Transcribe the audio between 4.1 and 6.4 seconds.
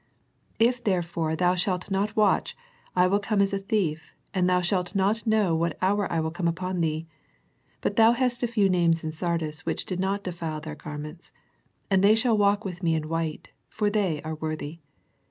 and thou shalt not know what hour I will